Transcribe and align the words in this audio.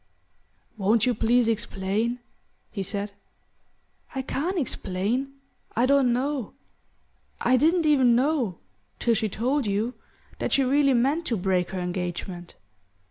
"Won't 0.77 1.05
you 1.05 1.13
please 1.13 1.47
explain?" 1.47 2.17
he 2.71 2.81
said. 2.81 3.13
"I 4.15 4.23
can't 4.23 4.57
explain: 4.57 5.33
I 5.75 5.85
don't 5.85 6.11
know. 6.11 6.55
I 7.39 7.55
didn't 7.55 7.85
even 7.85 8.15
know 8.15 8.57
till 8.97 9.13
she 9.13 9.29
told 9.29 9.67
you 9.67 9.93
that 10.39 10.53
she 10.53 10.63
really 10.63 10.93
meant 10.93 11.27
to 11.27 11.37
break 11.37 11.69
her 11.69 11.79
engagement. 11.79 12.55